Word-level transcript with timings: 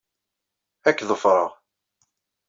Ad 0.89 0.93
k-ḍefreɣ. 0.97 1.49